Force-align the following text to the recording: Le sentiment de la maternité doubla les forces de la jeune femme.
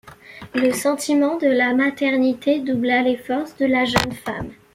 Le 0.55 0.73
sentiment 0.73 1.37
de 1.37 1.45
la 1.45 1.75
maternité 1.75 2.57
doubla 2.59 3.03
les 3.03 3.17
forces 3.17 3.55
de 3.57 3.67
la 3.67 3.85
jeune 3.85 4.13
femme. 4.13 4.49